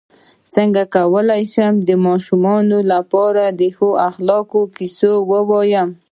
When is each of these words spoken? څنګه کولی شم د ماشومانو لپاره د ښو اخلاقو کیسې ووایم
څنګه 0.53 0.81
کولی 0.95 1.43
شم 1.53 1.73
د 1.87 1.89
ماشومانو 2.05 2.77
لپاره 2.93 3.43
د 3.59 3.61
ښو 3.75 3.89
اخلاقو 4.09 4.61
کیسې 4.75 5.11
ووایم 5.29 5.89